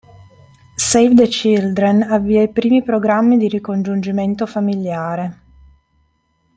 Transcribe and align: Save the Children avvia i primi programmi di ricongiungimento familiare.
Save 0.83 1.13
the 1.15 1.27
Children 1.27 2.01
avvia 2.17 2.41
i 2.41 2.49
primi 2.51 2.81
programmi 2.81 3.37
di 3.37 3.47
ricongiungimento 3.47 4.47
familiare. 4.47 5.37